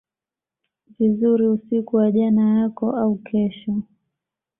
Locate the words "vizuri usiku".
0.99-1.95